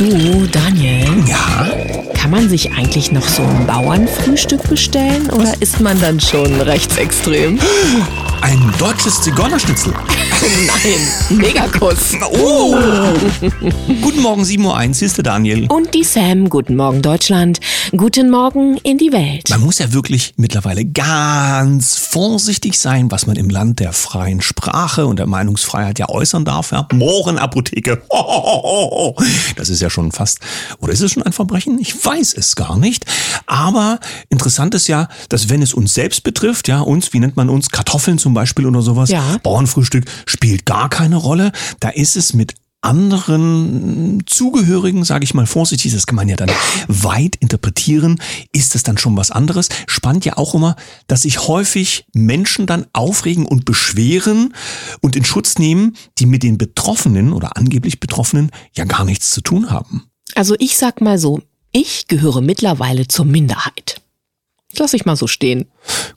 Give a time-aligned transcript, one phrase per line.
[0.00, 1.04] Du, Daniel.
[1.28, 1.68] Ja.
[2.14, 7.60] Kann man sich eigentlich noch so ein Bauernfrühstück bestellen oder ist man dann schon rechtsextrem?
[8.42, 9.92] Ein deutsches Zigeunerschnitzel.
[9.92, 12.16] Nein, Megakuss.
[12.32, 12.74] Oh.
[14.00, 15.66] Guten Morgen, 7.01 Uhr, hier ist der Daniel.
[15.68, 17.60] Und die Sam, guten Morgen Deutschland,
[17.94, 19.50] guten Morgen in die Welt.
[19.50, 25.06] Man muss ja wirklich mittlerweile ganz vorsichtig sein, was man im Land der freien Sprache
[25.06, 26.72] und der Meinungsfreiheit ja äußern darf.
[26.72, 26.88] Ja?
[26.92, 28.02] Mohrenapotheke.
[29.56, 30.38] Das ist ja schon fast,
[30.80, 31.78] oder ist es schon ein Verbrechen?
[31.78, 33.04] Ich weiß es gar nicht.
[33.46, 33.98] Aber
[34.30, 37.68] interessant ist ja, dass wenn es uns selbst betrifft, ja, uns, wie nennt man uns,
[37.68, 39.38] Kartoffeln zum Beispiel oder sowas, Ja.
[39.42, 41.52] Bauernfrühstück spielt gar keine Rolle.
[41.80, 46.50] Da ist es mit anderen Zugehörigen, sage ich mal vorsichtig, das kann man ja dann
[46.88, 48.20] weit interpretieren,
[48.52, 49.68] ist es dann schon was anderes.
[49.86, 54.54] Spannend ja auch immer, dass sich häufig Menschen dann aufregen und beschweren
[55.02, 59.42] und in Schutz nehmen, die mit den Betroffenen oder angeblich Betroffenen ja gar nichts zu
[59.42, 60.04] tun haben.
[60.34, 61.42] Also ich sag mal so,
[61.72, 64.00] ich gehöre mittlerweile zur Minderheit.
[64.78, 65.66] Lass ich mal so stehen.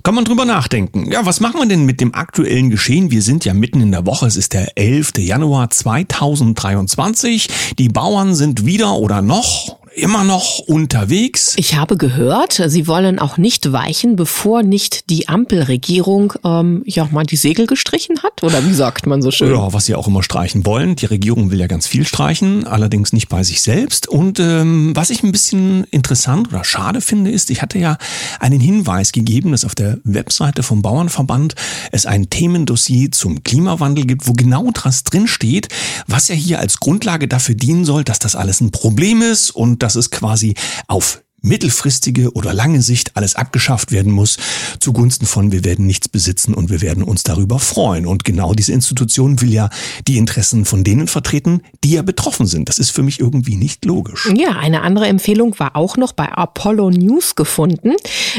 [0.03, 1.11] Kann man drüber nachdenken.
[1.11, 3.09] Ja, was machen wir denn mit dem aktuellen Geschehen?
[3.09, 4.27] Wir sind ja mitten in der Woche.
[4.27, 5.13] Es ist der 11.
[5.17, 7.47] Januar 2023.
[7.79, 11.53] Die Bauern sind wieder oder noch immer noch unterwegs.
[11.57, 17.25] Ich habe gehört, sie wollen auch nicht weichen, bevor nicht die Ampelregierung ähm, ja mal
[17.25, 18.43] die Segel gestrichen hat.
[18.43, 19.51] Oder wie sagt man so schön?
[19.51, 20.95] Ja, was sie auch immer streichen wollen.
[20.95, 24.07] Die Regierung will ja ganz viel streichen, allerdings nicht bei sich selbst.
[24.07, 27.97] Und ähm, was ich ein bisschen interessant oder schade finde, ist, ich hatte ja
[28.39, 31.55] einen Hinweis gegeben, dass auf der Webseite vom Bauernverband
[31.91, 35.67] es ein Themendossier zum Klimawandel gibt, wo genau das drin steht,
[36.07, 39.82] was ja hier als Grundlage dafür dienen soll, dass das alles ein Problem ist und
[39.83, 40.55] dass es quasi
[40.87, 44.37] auf mittelfristige oder lange Sicht alles abgeschafft werden muss,
[44.79, 48.07] zugunsten von wir werden nichts besitzen und wir werden uns darüber freuen.
[48.07, 49.69] Und genau diese Institution will ja
[50.07, 52.69] die Interessen von denen vertreten, die ja betroffen sind.
[52.69, 54.31] Das ist für mich irgendwie nicht logisch.
[54.33, 57.91] Ja, eine andere Empfehlung war auch noch bei Apollo News gefunden.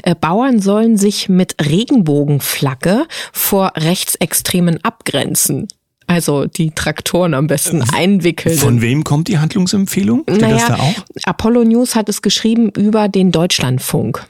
[0.02, 5.68] Äh, Bauern sollen sich mit Regenbogenflagge vor Rechtsextremen abgrenzen.
[6.06, 8.58] Also die Traktoren am besten einwickeln.
[8.58, 10.24] Von wem kommt die Handlungsempfehlung?
[10.28, 10.78] Steht das da?
[11.24, 14.26] Apollo News hat es geschrieben über den Deutschlandfunk.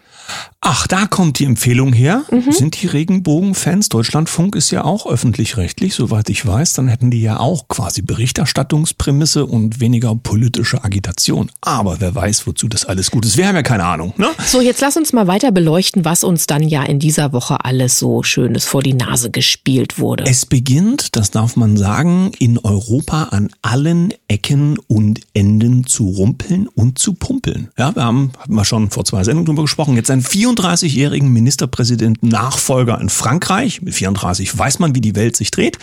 [0.66, 2.22] Ach, da kommt die Empfehlung her.
[2.30, 2.50] Mhm.
[2.50, 3.90] Sind die Regenbogenfans?
[3.90, 6.72] Deutschlandfunk ist ja auch öffentlich-rechtlich, soweit ich weiß.
[6.72, 11.50] Dann hätten die ja auch quasi Berichterstattungsprämisse und weniger politische Agitation.
[11.60, 13.36] Aber wer weiß, wozu das alles gut ist.
[13.36, 14.28] Wir haben ja keine Ahnung, ne?
[14.46, 17.98] So, jetzt lass uns mal weiter beleuchten, was uns dann ja in dieser Woche alles
[17.98, 20.24] so Schönes vor die Nase gespielt wurde.
[20.24, 26.68] Es beginnt, das darf man sagen, in Europa an allen Ecken und Enden zu rumpeln
[26.68, 27.68] und zu pumpeln.
[27.76, 30.22] Ja, wir haben, hatten wir schon vor zwei Sendungen drüber gesprochen, jetzt einen
[30.54, 33.82] 34-jährigen Ministerpräsidenten Nachfolger in Frankreich.
[33.82, 35.78] Mit 34 weiß man, wie die Welt sich dreht.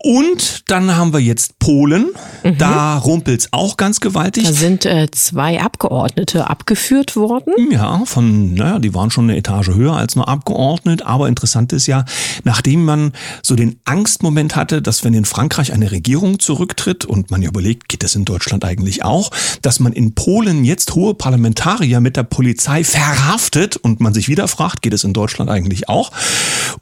[0.00, 2.08] Und dann haben wir jetzt Polen.
[2.58, 4.44] Da rumpelt's auch ganz gewaltig.
[4.44, 7.52] da sind äh, zwei Abgeordnete abgeführt worden.
[7.70, 11.02] Ja, von, naja, die waren schon eine Etage höher als nur abgeordnet.
[11.06, 12.04] Aber interessant ist ja,
[12.42, 13.12] nachdem man
[13.42, 17.88] so den Angstmoment hatte, dass wenn in Frankreich eine Regierung zurücktritt und man ja überlegt,
[17.88, 19.30] geht das in Deutschland eigentlich auch,
[19.62, 24.48] dass man in Polen jetzt hohe Parlamentarier mit der Polizei verhaftet und man sich wieder
[24.48, 26.10] fragt, geht es in Deutschland eigentlich auch?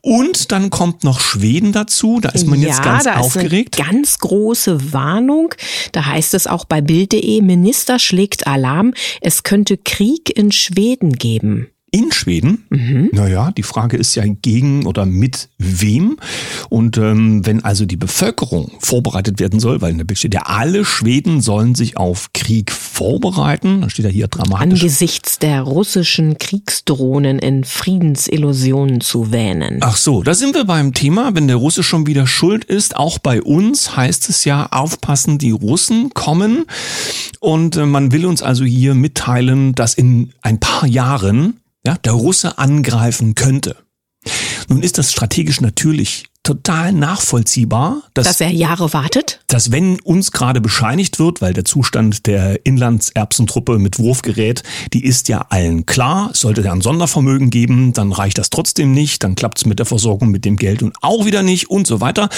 [0.01, 2.21] Und dann kommt noch Schweden dazu.
[2.21, 3.77] Da ist man jetzt ja, ganz da aufgeregt.
[3.77, 5.55] ist eine ganz große Warnung.
[5.93, 11.69] Da heißt es auch bei Bild.de, Minister schlägt Alarm, es könnte Krieg in Schweden geben.
[11.95, 12.65] In Schweden?
[13.13, 16.17] Naja, die Frage ist ja gegen oder mit wem.
[16.71, 20.41] Und ähm, wenn also die Bevölkerung vorbereitet werden soll, weil in der Bild steht ja,
[20.47, 24.81] alle Schweden sollen sich auf Krieg vorbereiten, dann steht ja hier dramatisch.
[24.81, 29.81] Angesichts der russischen Kriegsdrohnen in Friedensillusionen zu wähnen.
[29.83, 33.19] Ach so, da sind wir beim Thema, wenn der Russe schon wieder schuld ist, auch
[33.19, 36.65] bei uns heißt es ja, aufpassen, die Russen kommen.
[37.39, 42.13] Und äh, man will uns also hier mitteilen, dass in ein paar Jahren ja, der
[42.13, 43.77] Russe angreifen könnte.
[44.69, 49.41] Nun ist das strategisch natürlich total nachvollziehbar, dass, Dass er Jahre wartet?
[49.47, 54.63] dass wenn uns gerade bescheinigt wird, weil der Zustand der Inlandserbsentruppe mit Wurfgerät,
[54.93, 59.23] die ist ja allen klar, sollte er ein Sondervermögen geben, dann reicht das trotzdem nicht,
[59.23, 62.01] dann klappt es mit der Versorgung mit dem Geld und auch wieder nicht und so
[62.01, 62.29] weiter.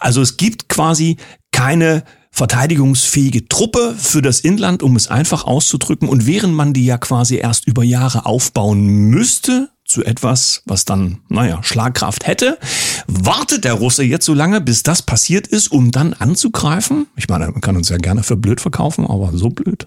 [0.00, 1.16] Also es gibt quasi
[1.52, 6.08] keine verteidigungsfähige Truppe für das Inland, um es einfach auszudrücken.
[6.08, 11.20] Und während man die ja quasi erst über Jahre aufbauen müsste, zu etwas, was dann,
[11.28, 12.58] naja, Schlagkraft hätte,
[13.06, 17.06] wartet der Russe jetzt so lange, bis das passiert ist, um dann anzugreifen?
[17.16, 19.86] Ich meine, man kann uns ja gerne für blöd verkaufen, aber so blöd.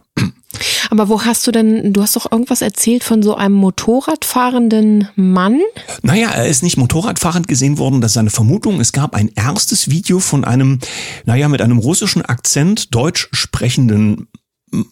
[0.89, 5.59] Aber wo hast du denn, du hast doch irgendwas erzählt von so einem Motorradfahrenden Mann?
[6.01, 8.79] Naja, er ist nicht Motorradfahrend gesehen worden, das ist seine Vermutung.
[8.79, 10.79] Es gab ein erstes Video von einem,
[11.25, 14.27] naja, mit einem russischen Akzent deutsch sprechenden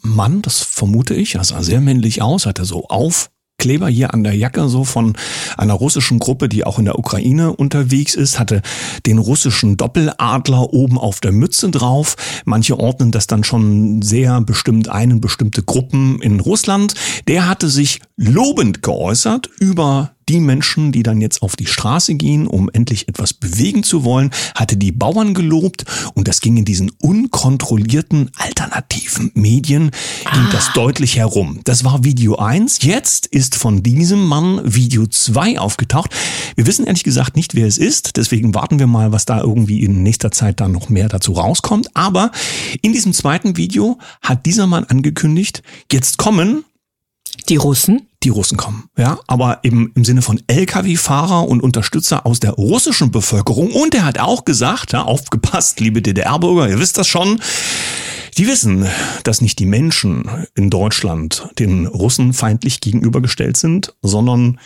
[0.01, 4.23] Mann, das vermute ich, er sah sehr männlich aus, hatte so auf Kleber hier an
[4.23, 5.13] der Jacke so von
[5.57, 8.61] einer russischen Gruppe, die auch in der Ukraine unterwegs ist, hatte
[9.07, 12.15] den russischen Doppeladler oben auf der Mütze drauf.
[12.45, 16.93] Manche ordnen das dann schon sehr bestimmt ein bestimmte Gruppen in Russland.
[17.27, 22.47] Der hatte sich lobend geäußert über die Menschen, die dann jetzt auf die Straße gehen,
[22.47, 26.91] um endlich etwas bewegen zu wollen, hatte die Bauern gelobt und das ging in diesen
[26.99, 29.91] unkontrollierten alternativen Medien,
[30.25, 30.33] ah.
[30.33, 31.61] ging das deutlich herum.
[31.63, 32.79] Das war Video 1.
[32.83, 36.11] Jetzt ist von diesem Mann Video 2 aufgetaucht.
[36.55, 39.83] Wir wissen ehrlich gesagt nicht, wer es ist, deswegen warten wir mal, was da irgendwie
[39.83, 41.95] in nächster Zeit dann noch mehr dazu rauskommt.
[41.95, 42.31] Aber
[42.81, 46.65] in diesem zweiten Video hat dieser Mann angekündigt, jetzt kommen
[47.49, 48.06] die Russen?
[48.27, 53.09] Die Russen kommen, ja, aber eben im Sinne von Lkw-Fahrer und Unterstützer aus der russischen
[53.09, 53.71] Bevölkerung.
[53.71, 57.39] Und er hat auch gesagt, ja, aufgepasst, liebe DDR-Bürger, ihr wisst das schon.
[58.37, 58.85] Die wissen,
[59.23, 64.59] dass nicht die Menschen in Deutschland den Russen feindlich gegenübergestellt sind, sondern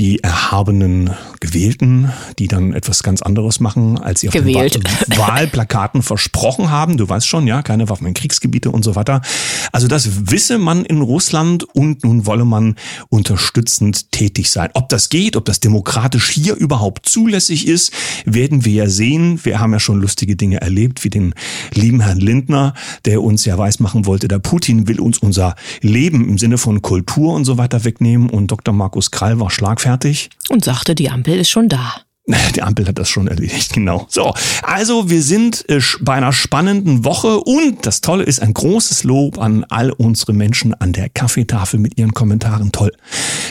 [0.00, 2.10] die erhabenen Gewählten,
[2.40, 4.74] die dann etwas ganz anderes machen, als sie auf Gewählt.
[4.74, 4.82] den
[5.18, 6.96] Wahlplakaten versprochen haben.
[6.96, 9.22] Du weißt schon, ja, keine Waffen in Kriegsgebiete und so weiter.
[9.70, 12.74] Also das wisse man in Russland und nun wolle man
[13.08, 14.70] unterstützend tätig sein.
[14.74, 17.92] Ob das geht, ob das demokratisch hier überhaupt zulässig ist,
[18.24, 19.38] werden wir ja sehen.
[19.44, 21.34] Wir haben ja schon lustige Dinge erlebt, wie den
[21.72, 22.74] lieben Herrn Lindner,
[23.04, 27.34] der uns ja weismachen wollte, der Putin will uns unser Leben im Sinne von Kultur
[27.34, 28.74] und so weiter wegnehmen und Dr.
[28.74, 30.30] Markus Krall war schlagfertig fertig.
[30.48, 31.94] Und sagte, die Ampel ist schon da.
[32.56, 34.06] Die Ampel hat das schon erledigt, genau.
[34.08, 34.32] So,
[34.62, 39.38] also wir sind äh, bei einer spannenden Woche und das Tolle ist ein großes Lob
[39.38, 42.72] an all unsere Menschen an der Kaffeetafel mit ihren Kommentaren.
[42.72, 42.92] Toll.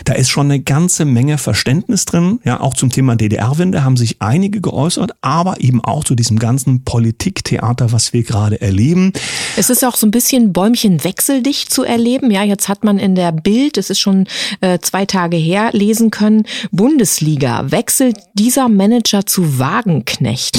[0.06, 2.40] Da ist schon eine ganze Menge Verständnis drin.
[2.46, 6.84] Ja, auch zum Thema DDR-Wende haben sich einige geäußert, aber eben auch zu diesem ganzen
[6.84, 9.14] Politiktheater, was wir gerade erleben.
[9.56, 12.32] Es ist auch so ein bisschen Bäumchen wechseldicht zu erleben.
[12.32, 14.26] Ja, jetzt hat man in der Bild, es ist schon
[14.62, 20.58] äh, zwei Tage her, lesen können, Bundesliga wechselt dieser dieser Manager zu Wagenknecht.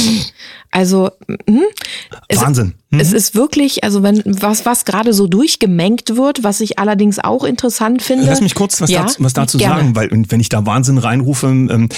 [0.71, 1.11] Also
[1.47, 1.63] hm,
[2.35, 2.75] Wahnsinn.
[2.91, 2.99] Mhm.
[2.99, 7.45] Es ist wirklich, also wenn was was gerade so durchgemengt wird, was ich allerdings auch
[7.45, 8.27] interessant finde.
[8.27, 11.47] Lass mich kurz was, ja, dazu, was dazu sagen, weil wenn ich da Wahnsinn reinrufe,
[11.47, 11.89] ähm,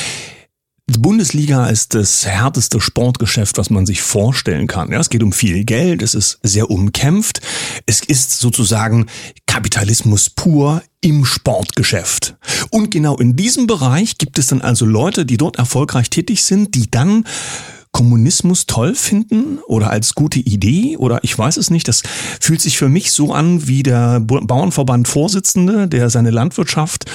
[0.89, 4.93] die Bundesliga ist das härteste Sportgeschäft, was man sich vorstellen kann.
[4.93, 7.41] Ja, es geht um viel Geld, es ist sehr umkämpft.
[7.87, 9.07] Es ist sozusagen
[9.47, 12.37] Kapitalismus pur im Sportgeschäft.
[12.71, 16.77] Und genau in diesem Bereich gibt es dann also Leute, die dort erfolgreich tätig sind,
[16.77, 17.25] die dann
[17.97, 21.89] Kommunismus toll finden oder als gute Idee oder ich weiß es nicht.
[21.89, 22.03] Das
[22.43, 27.07] fühlt sich für mich so an wie der Bauernverband Vorsitzende, der seine Landwirtschaft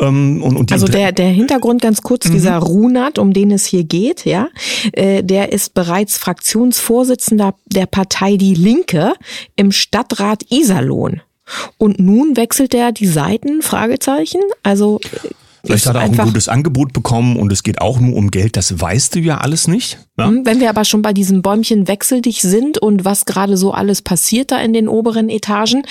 [0.00, 2.32] ähm, und, und also der der Hintergrund ganz kurz mhm.
[2.32, 4.48] dieser Runat, um den es hier geht, ja,
[4.92, 9.12] äh, der ist bereits Fraktionsvorsitzender der Partei Die Linke
[9.56, 11.20] im Stadtrat Iserlohn.
[11.76, 13.60] Und nun wechselt er die Seiten?
[13.60, 14.40] Fragezeichen.
[14.62, 15.00] Also
[15.64, 18.56] Vielleicht hat er auch ein gutes Angebot bekommen und es geht auch nur um Geld,
[18.56, 19.98] das weißt du ja alles nicht.
[20.18, 20.28] Ja?
[20.28, 24.02] Hm, wenn wir aber schon bei diesem Bäumchen wechseldig sind und was gerade so alles
[24.02, 25.82] passiert da in den oberen Etagen.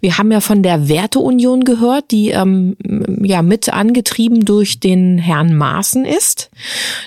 [0.00, 2.76] Wir haben ja von der Werteunion gehört, die ähm,
[3.22, 6.50] ja mit angetrieben durch den Herrn Maaßen ist,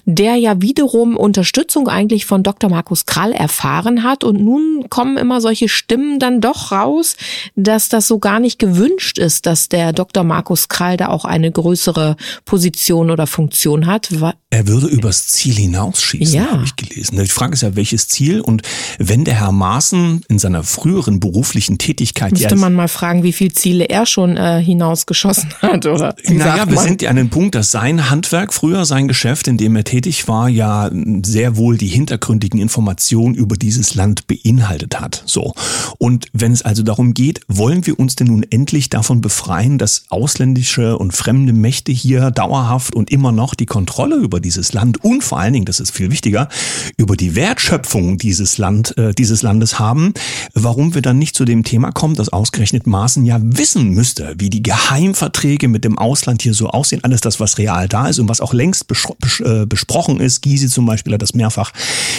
[0.05, 2.69] der ja wiederum Unterstützung eigentlich von Dr.
[2.69, 7.15] Markus Krall erfahren hat und nun kommen immer solche Stimmen dann doch raus,
[7.55, 10.23] dass das so gar nicht gewünscht ist, dass der Dr.
[10.23, 12.06] Markus Krall da auch eine größere
[12.45, 14.09] Position oder Funktion hat.
[14.49, 16.51] Er würde übers Ziel hinausschießen, ja.
[16.51, 17.17] habe ich gelesen.
[17.21, 18.39] Die Frage ist ja, welches Ziel?
[18.39, 18.61] Und
[18.97, 22.31] wenn der Herr Maaßen in seiner früheren beruflichen Tätigkeit...
[22.31, 26.15] Müsste man mal fragen, wie viele Ziele er schon äh, hinausgeschossen hat, oder?
[26.27, 29.75] naja, wir sind ja an dem Punkt, dass sein Handwerk, früher sein Geschäft, in dem
[29.75, 30.89] er tätig war, ja
[31.23, 35.23] sehr wohl die hintergründigen Informationen über dieses Land beinhaltet hat.
[35.25, 35.53] So.
[35.97, 40.05] Und wenn es also darum geht, wollen wir uns denn nun endlich davon befreien, dass
[40.09, 45.23] ausländische und fremde Mächte hier dauerhaft und immer noch die Kontrolle über dieses Land und
[45.23, 46.49] vor allen Dingen, das ist viel wichtiger,
[46.97, 50.13] über die Wertschöpfung dieses Land, äh, dieses Landes haben,
[50.53, 54.49] warum wir dann nicht zu dem Thema kommen, dass ausgerechnet Maaßen ja wissen müsste, wie
[54.49, 58.29] die Geheimverträge mit dem Ausland hier so aussehen, alles das, was real da ist und
[58.29, 59.05] was auch längst bes
[59.39, 60.41] äh, besprochen ist.
[60.41, 61.71] Gysi zum Beispiel hat das mehrfach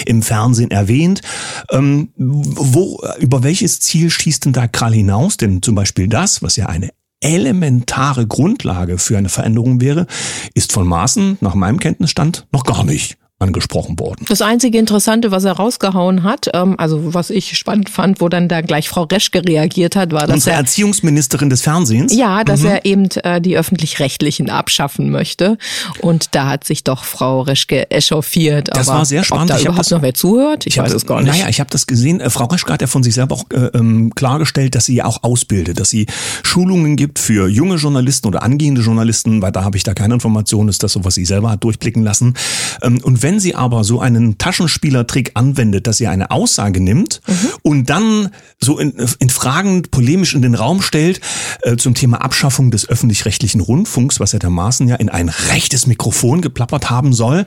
[0.07, 1.23] im Fernsehen erwähnt.
[1.71, 5.37] Ähm, wo, über welches Ziel schießt denn da Kral hinaus?
[5.37, 10.07] Denn zum Beispiel das, was ja eine elementare Grundlage für eine Veränderung wäre,
[10.55, 14.25] ist von Maßen nach meinem Kenntnisstand noch gar nicht angesprochen worden.
[14.29, 18.49] Das einzige Interessante, was er rausgehauen hat, ähm, also was ich spannend fand, wo dann
[18.49, 22.13] da gleich Frau Reschke reagiert hat, war, dass Unsere er Erziehungsministerin des Fernsehens.
[22.15, 25.57] ja, dass er eben äh, die öffentlich-rechtlichen abschaffen möchte.
[26.01, 28.71] Und da hat sich doch Frau Reschke echauffiert.
[28.73, 29.51] Das Aber war sehr spannend.
[29.51, 30.67] Ob da Ich überhaupt das- noch wer zuhört?
[30.67, 31.31] Ich, hab weiß es gar nicht.
[31.33, 32.21] Naja, ich habe das gesehen.
[32.21, 35.05] Äh, Frau Reschke hat ja von sich selber auch äh, ähm, klargestellt, dass sie ja
[35.05, 36.07] auch ausbildet, dass sie
[36.43, 40.69] Schulungen gibt für junge Journalisten oder angehende Journalisten, weil da habe ich da keine Informationen,
[40.69, 42.35] ist das so, was sie selber hat durchblicken lassen.
[42.83, 47.35] Ähm, und wenn sie aber so einen Taschenspielertrick anwendet, dass sie eine Aussage nimmt Mhm.
[47.63, 48.31] und dann
[48.61, 51.21] so in, in Fragen polemisch in den Raum stellt
[51.63, 55.87] äh, zum Thema Abschaffung des öffentlich-rechtlichen Rundfunks, was ja der Maaßen ja in ein rechtes
[55.87, 57.45] Mikrofon geplappert haben soll,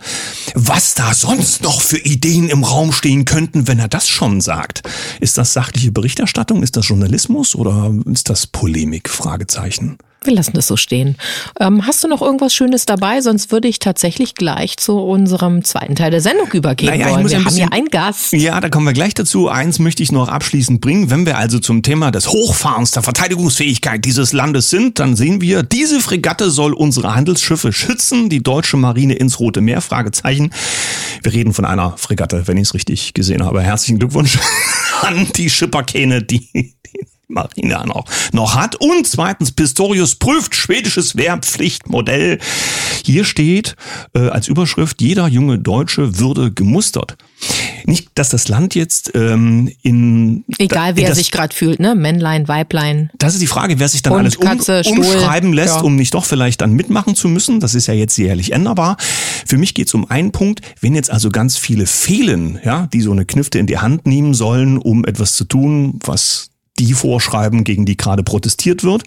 [0.54, 4.84] was da sonst noch für Ideen im Raum stehen könnten, wenn er das schon sagt.
[5.20, 6.64] Ist das sachliche Berichterstattung?
[6.64, 9.10] Ist das Journalismus oder ist das Polemik?
[9.10, 9.98] Fragezeichen.
[10.24, 11.18] Wir lassen das so stehen.
[11.60, 13.22] Ähm, hast du noch irgendwas Schönes dabei?
[13.22, 17.28] Sonst würde ich tatsächlich gleich zu unserem zweiten Teil der Sendung übergehen Naja, wollen.
[17.28, 18.32] Wir ein haben ja bisschen- einen Gast.
[18.34, 19.48] Ja, da kommen wir gleich dazu.
[19.50, 21.10] Eins möchte ich noch abschließend bringen.
[21.10, 25.64] Wenn wir also zum Thema des Hochfahrens der Verteidigungsfähigkeit dieses Landes sind, dann sehen wir,
[25.64, 30.52] diese Fregatte soll unsere Handelsschiffe schützen, die deutsche Marine ins Rote Meer, Fragezeichen.
[31.24, 33.64] Wir reden von einer Fregatte, wenn ich es richtig gesehen habe.
[33.64, 34.38] Herzlichen Glückwunsch
[35.02, 36.76] an die Schipperkähne, die die
[37.32, 38.76] Marine noch, noch hat.
[38.76, 42.40] Und zweitens, Pistorius prüft schwedisches Wehrpflichtmodell.
[43.04, 43.76] Hier steht
[44.14, 47.18] äh, als Überschrift, jeder junge Deutsche würde gemustert.
[47.86, 50.44] Nicht, dass das Land jetzt ähm, in...
[50.60, 51.96] Egal, wer das, sich gerade fühlt, ne?
[51.96, 53.10] Männlein, Weiblein.
[53.18, 55.00] Das ist die Frage, wer sich dann Hund, alles um, Katze, Stuhl.
[55.00, 55.82] umschreiben lässt, Ja.
[55.82, 57.60] um nicht doch vielleicht dann mitmachen zu müssen.
[57.60, 58.98] Das ist ja jetzt jährlich änderbar.
[59.48, 60.62] Für mich geht es um einen Punkt.
[60.82, 64.36] Wenn jetzt also ganz viele fehlen, ja, die so eine Knifte in die Hand nehmen
[64.36, 66.51] sollen, um etwas zu tun, was
[66.86, 69.04] die vorschreiben, gegen die gerade protestiert wird.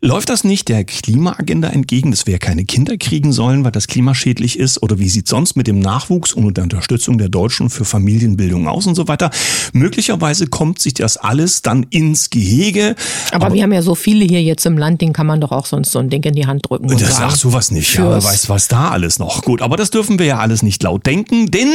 [0.00, 4.58] Läuft das nicht der Klimaagenda entgegen, dass wir keine Kinder kriegen sollen, weil das klimaschädlich
[4.58, 4.82] ist?
[4.82, 8.86] Oder wie sieht sonst mit dem Nachwuchs und der Unterstützung der Deutschen für Familienbildung aus
[8.86, 9.30] und so weiter?
[9.72, 12.94] Möglicherweise kommt sich das alles dann ins Gehege.
[13.32, 15.66] Aber, wir haben ja so viele hier jetzt im Land, denen kann man doch auch
[15.66, 16.90] sonst so ein Ding in die Hand drücken.
[16.90, 17.94] Und Das sagen, sagt sowas nicht.
[17.94, 19.42] Ja, wer weiß, was da alles noch.
[19.42, 21.70] Gut, aber das dürfen wir ja alles nicht laut denken, denn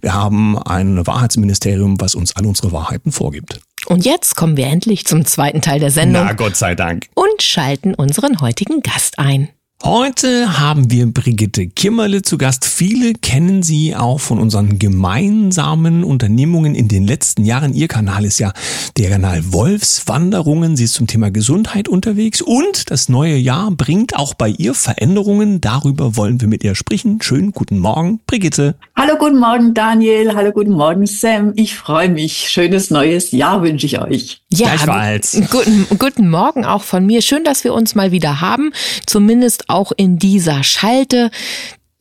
[0.00, 3.60] wir haben ein Wahrheitsministerium, was uns all unsere Wahrheiten vorgibt.
[3.86, 7.06] Und jetzt kommen wir endlich zum zweiten Teil der Sendung Gott sei Dank.
[7.14, 9.48] und schalten unseren heutigen Gast ein.
[9.86, 12.64] Heute haben wir Brigitte Kimmerle zu Gast.
[12.64, 17.74] Viele kennen sie auch von unseren gemeinsamen Unternehmungen in den letzten Jahren.
[17.74, 18.54] Ihr Kanal ist ja
[18.96, 20.74] der Kanal Wolfswanderungen.
[20.78, 25.60] Sie ist zum Thema Gesundheit unterwegs und das neue Jahr bringt auch bei ihr Veränderungen.
[25.60, 27.20] Darüber wollen wir mit ihr sprechen.
[27.20, 28.76] Schönen guten Morgen, Brigitte.
[28.96, 30.34] Hallo, guten Morgen, Daniel.
[30.34, 31.52] Hallo, guten Morgen, Sam.
[31.56, 32.48] Ich freue mich.
[32.48, 34.40] Schönes neues Jahr wünsche ich euch.
[34.50, 35.42] Ja, Gleichfalls.
[35.50, 37.20] Guten, guten Morgen auch von mir.
[37.20, 38.72] Schön, dass wir uns mal wieder haben.
[39.04, 41.30] Zumindest auch in dieser Schalte.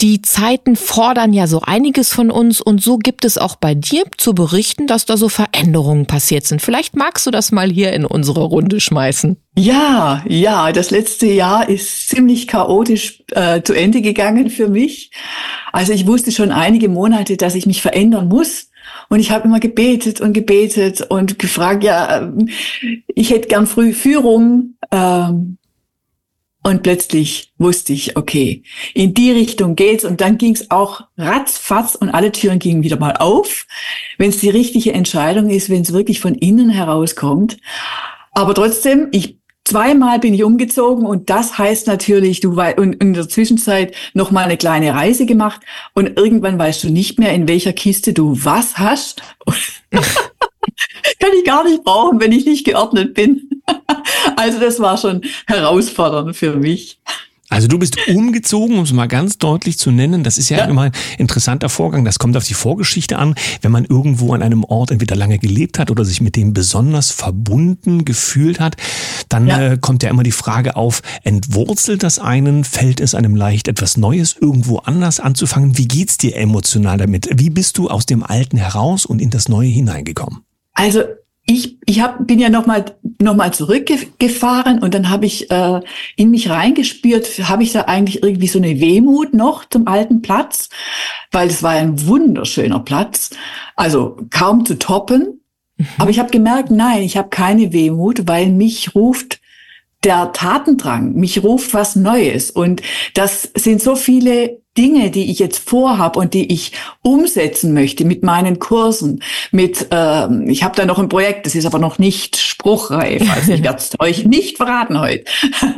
[0.03, 4.03] Die Zeiten fordern ja so einiges von uns und so gibt es auch bei dir
[4.17, 6.61] zu berichten, dass da so Veränderungen passiert sind.
[6.61, 9.37] Vielleicht magst du das mal hier in unsere Runde schmeißen.
[9.57, 15.11] Ja, ja, das letzte Jahr ist ziemlich chaotisch äh, zu Ende gegangen für mich.
[15.71, 18.67] Also ich wusste schon einige Monate, dass ich mich verändern muss.
[19.07, 22.49] Und ich habe immer gebetet und gebetet und gefragt, ja, ähm,
[23.07, 24.75] ich hätte gern früh Führung.
[24.91, 25.57] Ähm,
[26.63, 30.05] und plötzlich wusste ich, okay, in die Richtung geht's.
[30.05, 33.67] Und dann ging's auch ratzfatz und alle Türen gingen wieder mal auf,
[34.17, 37.57] wenn es die richtige Entscheidung ist, wenn es wirklich von innen herauskommt.
[38.31, 43.13] Aber trotzdem, ich zweimal bin ich umgezogen und das heißt natürlich, du wei- und in
[43.13, 45.61] der Zwischenzeit noch mal eine kleine Reise gemacht
[45.93, 49.21] und irgendwann weißt du nicht mehr, in welcher Kiste du was hast.
[51.19, 53.49] Kann ich gar nicht brauchen, wenn ich nicht geordnet bin.
[54.43, 56.99] Also das war schon herausfordernd für mich.
[57.49, 60.23] Also du bist umgezogen, um es mal ganz deutlich zu nennen.
[60.23, 60.65] Das ist ja, Ja.
[60.65, 62.03] immer ein interessanter Vorgang.
[62.03, 63.35] Das kommt auf die Vorgeschichte an.
[63.61, 67.11] Wenn man irgendwo an einem Ort entweder lange gelebt hat oder sich mit dem besonders
[67.11, 68.75] verbunden gefühlt hat,
[69.29, 69.61] dann Ja.
[69.73, 72.63] äh, kommt ja immer die Frage auf, entwurzelt das einen?
[72.63, 75.77] Fällt es einem leicht, etwas Neues irgendwo anders anzufangen?
[75.77, 77.29] Wie geht's dir emotional damit?
[77.35, 80.39] Wie bist du aus dem Alten heraus und in das Neue hineingekommen?
[80.73, 81.03] Also
[81.53, 82.85] ich, ich hab, bin ja nochmal
[83.21, 85.81] noch mal zurückgefahren und dann habe ich äh,
[86.15, 90.69] in mich reingespürt, habe ich da eigentlich irgendwie so eine Wehmut noch zum alten Platz,
[91.31, 93.31] weil es war ein wunderschöner Platz,
[93.75, 95.41] also kaum zu toppen.
[95.97, 99.41] Aber ich habe gemerkt, nein, ich habe keine Wehmut, weil mich ruft
[100.03, 102.51] der Tatendrang, mich ruft was Neues.
[102.51, 102.81] Und
[103.13, 108.23] das sind so viele Dinge, die ich jetzt vorhab und die ich umsetzen möchte mit
[108.23, 109.21] meinen Kursen.
[109.51, 113.23] Mit, ähm, ich habe da noch ein Projekt, das ist aber noch nicht spruchreif.
[113.35, 115.25] Also ich werde es euch nicht verraten heute.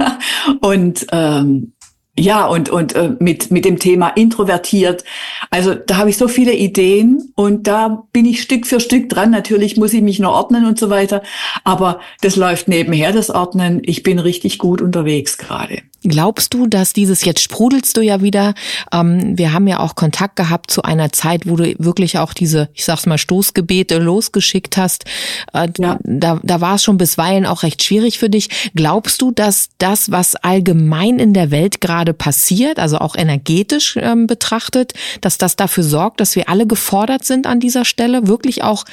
[0.62, 1.74] und ähm,
[2.18, 5.04] Ja, und, und äh, mit, mit dem Thema introvertiert.
[5.50, 9.32] Also da habe ich so viele Ideen und da bin ich Stück für Stück dran.
[9.32, 11.22] Natürlich muss ich mich noch ordnen und so weiter.
[11.66, 13.82] Aber das läuft nebenher, das Ordnen.
[13.84, 15.82] Ich bin richtig gut unterwegs gerade.
[16.08, 18.54] Glaubst du, dass dieses, jetzt sprudelst du ja wieder,
[18.94, 22.70] ähm, wir haben ja auch Kontakt gehabt zu einer Zeit, wo du wirklich auch diese,
[22.74, 25.06] ich sag's mal, Stoßgebete losgeschickt hast.
[25.54, 25.98] Äh, ja.
[26.04, 28.50] Da, da war es schon bisweilen auch recht schwierig für dich.
[28.76, 34.28] Glaubst du, dass das, was allgemein in der Welt gerade passiert, also auch energetisch ähm,
[34.28, 38.86] betrachtet, dass das dafür sorgt, dass wir alle gefordert sind an dieser Stelle, wirklich auch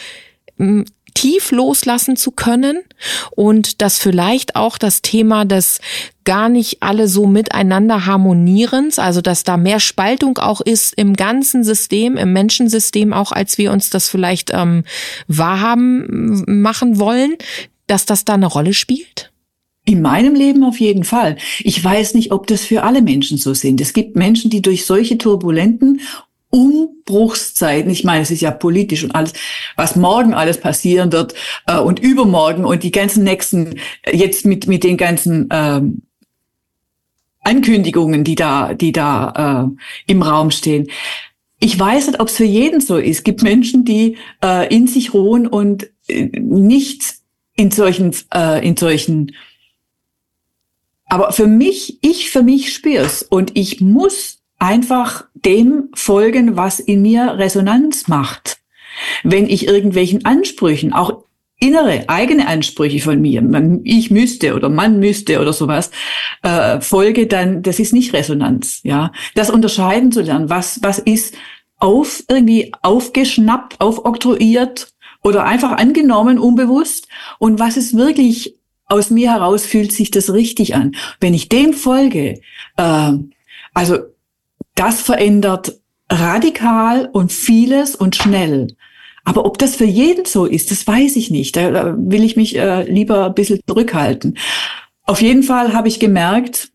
[0.58, 2.80] ähm, tief loslassen zu können
[3.32, 5.80] und dass vielleicht auch das Thema des
[6.24, 11.64] gar nicht alle so miteinander harmonierens, also dass da mehr Spaltung auch ist im ganzen
[11.64, 14.84] System, im Menschensystem auch, als wir uns das vielleicht ähm,
[15.26, 17.36] wahrhaben machen wollen,
[17.86, 19.32] dass das da eine Rolle spielt?
[19.84, 21.36] In meinem Leben auf jeden Fall.
[21.58, 23.80] Ich weiß nicht, ob das für alle Menschen so sind.
[23.80, 26.00] Es gibt Menschen, die durch solche turbulenten
[26.52, 29.32] Umbruchszeiten, ich meine, es ist ja politisch und alles,
[29.74, 31.34] was morgen alles passieren wird
[31.66, 36.02] äh, und übermorgen und die ganzen nächsten, äh, jetzt mit, mit den ganzen ähm,
[37.40, 40.88] Ankündigungen, die da, die da äh, im Raum stehen.
[41.58, 43.18] Ich weiß nicht, ob es für jeden so ist.
[43.18, 47.02] Es gibt Menschen, die äh, in sich ruhen und äh, nicht
[47.56, 49.32] in solchen, äh, in solchen
[51.06, 57.02] aber für mich, ich für mich spür's und ich muss einfach dem folgen, was in
[57.02, 58.58] mir Resonanz macht.
[59.22, 61.24] Wenn ich irgendwelchen Ansprüchen, auch
[61.58, 63.42] innere, eigene Ansprüche von mir,
[63.84, 65.90] ich müsste oder man müsste oder sowas,
[66.42, 68.80] äh, folge, dann das ist nicht Resonanz.
[68.82, 71.34] Ja, das unterscheiden zu lernen, was was ist
[71.78, 77.08] auf irgendwie aufgeschnappt, aufoktroyiert oder einfach angenommen, unbewusst
[77.38, 78.56] und was ist wirklich
[78.86, 80.94] aus mir heraus fühlt sich das richtig an.
[81.20, 82.40] Wenn ich dem folge,
[82.76, 83.12] äh,
[83.72, 83.98] also
[84.74, 88.68] das verändert radikal und vieles und schnell.
[89.24, 91.56] Aber ob das für jeden so ist, das weiß ich nicht.
[91.56, 94.36] Da will ich mich äh, lieber ein bisschen zurückhalten.
[95.04, 96.72] Auf jeden Fall habe ich gemerkt,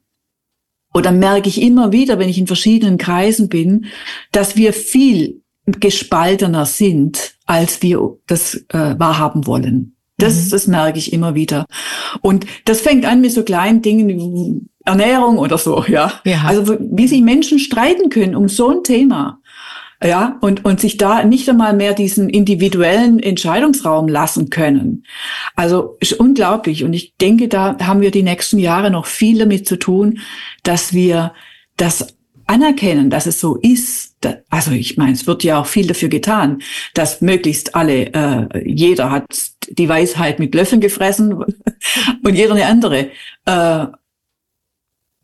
[0.94, 3.88] oder merke ich immer wieder, wenn ich in verschiedenen Kreisen bin,
[4.32, 9.96] dass wir viel gespaltener sind, als wir das äh, wahrhaben wollen.
[10.18, 10.50] Das, mhm.
[10.50, 11.66] das merke ich immer wieder.
[12.22, 16.14] Und das fängt an mit so kleinen Dingen Ernährung oder so, ja.
[16.26, 16.44] ja.
[16.46, 19.40] Also wie sich Menschen streiten können um so ein Thema.
[20.04, 25.06] Ja, und, und sich da nicht einmal mehr diesen individuellen Entscheidungsraum lassen können.
[25.56, 26.84] Also ist unglaublich.
[26.84, 30.20] Und ich denke, da haben wir die nächsten Jahre noch viel damit zu tun,
[30.62, 31.34] dass wir
[31.78, 34.16] das anerkennen, dass es so ist.
[34.50, 36.62] Also ich meine, es wird ja auch viel dafür getan,
[36.94, 39.26] dass möglichst alle, äh, jeder hat
[39.68, 41.34] die Weisheit mit Löffeln gefressen
[42.24, 43.10] und jeder eine andere.
[43.46, 43.88] Äh,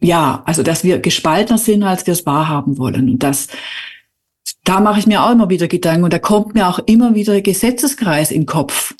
[0.04, 3.10] ja, also dass wir gespaltener sind, als wir es wahrhaben wollen.
[3.10, 3.48] Und das,
[4.64, 7.40] da mache ich mir auch immer wieder Gedanken und da kommt mir auch immer wieder
[7.42, 8.94] Gesetzeskreis in den Kopf,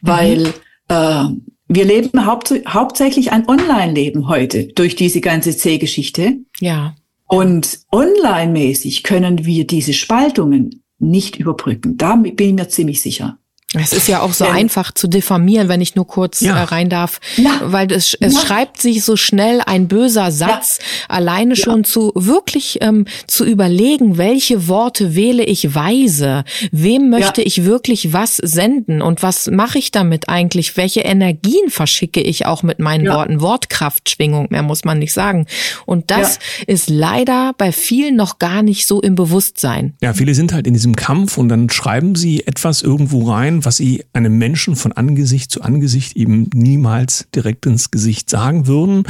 [0.00, 0.52] weil mhm.
[0.88, 1.24] äh,
[1.68, 6.38] wir leben haupt, hauptsächlich ein Online-Leben heute durch diese ganze C-Geschichte.
[6.60, 6.94] Ja.
[7.26, 11.98] Und online-mäßig können wir diese Spaltungen nicht überbrücken.
[11.98, 13.38] Da bin ich mir ziemlich sicher.
[13.74, 14.52] Es ist ja auch so ja.
[14.52, 16.56] einfach zu diffamieren, wenn ich nur kurz ja.
[16.56, 17.60] Äh, rein darf, ja.
[17.64, 23.04] weil es, es schreibt sich so schnell ein böser Satz, alleine schon zu wirklich ähm,
[23.26, 29.02] zu überlegen, welche Worte wähle ich weise, wem möchte ich wirklich was senden?
[29.02, 34.46] Und was mache ich damit eigentlich, welche Energien verschicke ich auch mit meinen Worten, Wortkraftschwingung,
[34.48, 35.46] mehr muss man nicht sagen.
[35.84, 39.92] Und das ist leider bei vielen noch gar nicht so im Bewusstsein.
[40.00, 43.76] Ja, viele sind halt in diesem Kampf und dann schreiben sie etwas irgendwo rein was
[43.76, 49.04] sie einem Menschen von Angesicht zu Angesicht eben niemals direkt ins Gesicht sagen würden,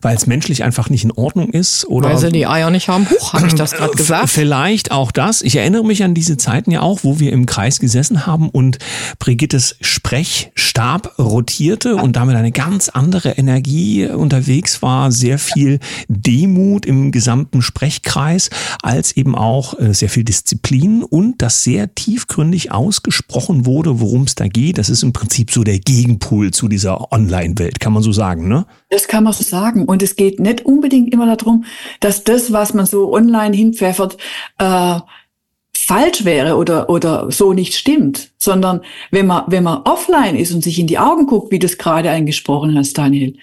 [0.00, 1.86] weil es menschlich einfach nicht in Ordnung ist.
[1.86, 3.08] Oder weil sie die Eier nicht haben.
[3.08, 4.30] Huch, habe ich das gerade gesagt?
[4.30, 5.42] Vielleicht auch das.
[5.42, 8.78] Ich erinnere mich an diese Zeiten ja auch, wo wir im Kreis gesessen haben und
[9.18, 17.12] Brigittes Sprechstab rotierte und damit eine ganz andere Energie unterwegs war, sehr viel Demut im
[17.12, 18.50] gesamten Sprechkreis,
[18.82, 24.34] als eben auch äh, sehr viel Disziplin und das sehr tiefgründig ausgesprochen wurde, worum es
[24.34, 28.12] da geht, das ist im Prinzip so der Gegenpol zu dieser Online-Welt, kann man so
[28.12, 28.66] sagen, ne?
[28.90, 29.84] Das kann man so sagen.
[29.84, 31.64] Und es geht nicht unbedingt immer darum,
[32.00, 34.16] dass das, was man so online hinpfeffert,
[34.58, 35.00] äh,
[35.74, 40.62] falsch wäre oder, oder so nicht stimmt, sondern wenn man, wenn man offline ist und
[40.62, 43.36] sich in die Augen guckt, wie du es gerade eingesprochen hast, Daniel,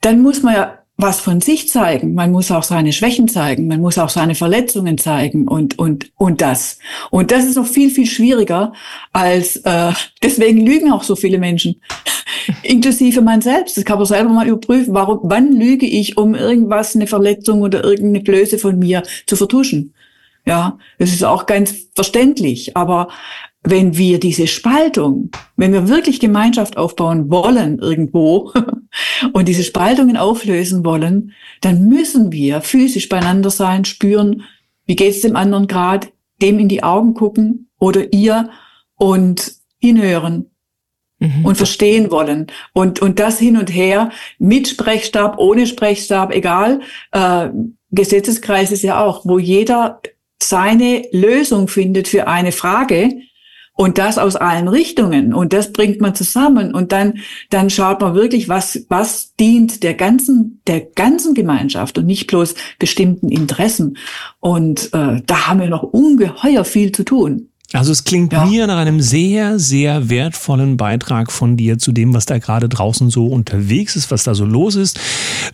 [0.00, 2.14] dann muss man ja was von sich zeigen.
[2.14, 3.68] Man muss auch seine Schwächen zeigen.
[3.68, 6.78] Man muss auch seine Verletzungen zeigen und und und das.
[7.10, 8.72] Und das ist noch viel viel schwieriger
[9.12, 9.56] als.
[9.58, 11.80] Äh, deswegen lügen auch so viele Menschen.
[12.62, 13.76] inklusive man selbst.
[13.76, 14.92] Das kann man selber mal überprüfen.
[14.92, 19.94] Warum, wann lüge ich, um irgendwas, eine Verletzung oder irgendeine Blöße von mir zu vertuschen?
[20.44, 22.76] Ja, das ist auch ganz verständlich.
[22.76, 23.08] Aber
[23.62, 28.52] wenn wir diese Spaltung, wenn wir wirklich Gemeinschaft aufbauen wollen irgendwo
[29.32, 34.44] und diese Spaltungen auflösen wollen, dann müssen wir physisch beieinander sein, spüren,
[34.86, 36.08] wie geht's dem anderen gerade,
[36.40, 38.50] dem in die Augen gucken oder ihr
[38.96, 40.50] und hinhören
[41.18, 41.44] mhm.
[41.44, 42.46] und verstehen wollen.
[42.72, 46.80] Und, und das hin und her mit Sprechstab, ohne Sprechstab, egal.
[47.12, 47.50] Äh,
[47.90, 50.00] Gesetzeskreis ist ja auch, wo jeder
[50.40, 53.20] seine Lösung findet für eine Frage,
[53.78, 55.32] und das aus allen Richtungen.
[55.32, 56.74] Und das bringt man zusammen.
[56.74, 62.04] Und dann, dann schaut man wirklich, was, was dient der ganzen, der ganzen Gemeinschaft und
[62.04, 63.96] nicht bloß bestimmten Interessen.
[64.40, 67.50] Und äh, da haben wir noch ungeheuer viel zu tun.
[67.74, 68.46] Also es klingt ja.
[68.46, 73.10] mir nach einem sehr, sehr wertvollen Beitrag von dir zu dem, was da gerade draußen
[73.10, 74.98] so unterwegs ist, was da so los ist.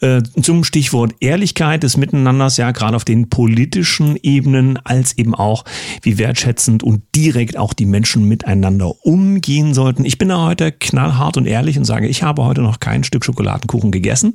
[0.00, 5.64] Äh, zum Stichwort Ehrlichkeit des Miteinanders, ja, gerade auf den politischen Ebenen, als eben auch,
[6.03, 10.05] wie wertschätzend und direkt auch die Menschen miteinander umgehen sollten.
[10.05, 13.24] Ich bin da heute knallhart und ehrlich und sage, ich habe heute noch kein Stück
[13.24, 14.35] Schokoladenkuchen gegessen.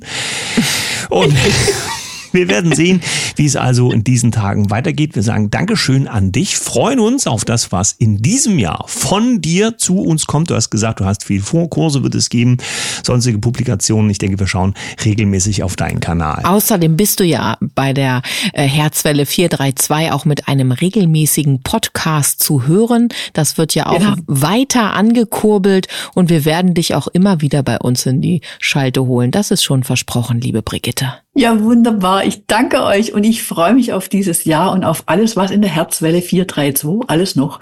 [1.08, 1.34] Und
[2.32, 3.00] wir werden sehen,
[3.36, 5.14] wie es also in diesen Tagen weitergeht.
[5.14, 9.78] Wir sagen Dankeschön an dich, freuen uns auf das, was in diesem Jahr von dir
[9.78, 10.50] zu uns kommt.
[10.50, 12.58] Du hast gesagt, du hast viel Vorkurse wird es geben,
[13.04, 14.10] sonstige Publikationen.
[14.10, 16.44] Ich denke, wir schauen regelmäßig auf deinen Kanal.
[16.44, 22.66] Außerdem bist du ja bei der äh, Herzwelle 432 auch mit einem regelmäßigen Podcast zu
[22.66, 23.08] hören.
[23.32, 24.16] Das wird ja auch ja.
[24.26, 29.30] weiter angekurbelt und wir werden dich auch immer wieder bei uns in die Schalte holen.
[29.30, 31.14] Das ist schon versprochen, liebe Brigitte.
[31.34, 32.19] Ja, wunderbar.
[32.24, 35.62] Ich danke euch und ich freue mich auf dieses Jahr und auf alles, was in
[35.62, 37.60] der Herzwelle 432 alles noch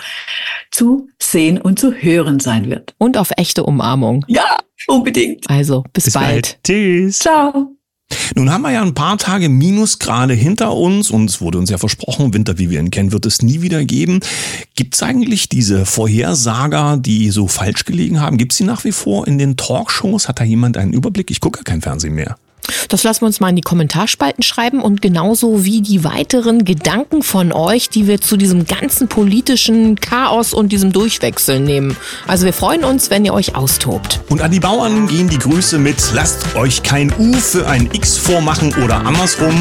[0.70, 2.94] zu sehen und zu hören sein wird.
[2.98, 4.24] Und auf echte Umarmung.
[4.28, 5.48] Ja, unbedingt.
[5.48, 6.28] Also, bis, bis bald.
[6.28, 6.58] bald.
[6.64, 7.18] Tschüss.
[7.20, 7.72] Ciao.
[8.34, 11.78] Nun haben wir ja ein paar Tage Minusgrade hinter uns und es wurde uns ja
[11.78, 14.20] versprochen, Winter, wie wir ihn kennen, wird es nie wieder geben.
[14.76, 18.38] Gibt es eigentlich diese Vorhersager, die so falsch gelegen haben?
[18.38, 20.28] Gibt es sie nach wie vor in den Talkshows?
[20.28, 21.30] Hat da jemand einen Überblick?
[21.30, 22.36] Ich gucke ja kein Fernsehen mehr.
[22.88, 27.22] Das lassen wir uns mal in die Kommentarspalten schreiben und genauso wie die weiteren Gedanken
[27.22, 31.96] von euch, die wir zu diesem ganzen politischen Chaos und diesem Durchwechseln nehmen.
[32.26, 34.20] Also wir freuen uns, wenn ihr euch austobt.
[34.28, 38.16] Und an die Bauern gehen die Grüße mit Lasst euch kein U für ein X
[38.16, 39.54] vormachen oder andersrum.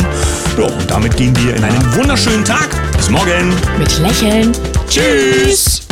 [0.57, 2.69] Ja, und damit gehen wir in einen wunderschönen Tag.
[2.95, 3.53] Bis morgen.
[3.77, 4.51] Mit Lächeln.
[4.89, 5.86] Tschüss.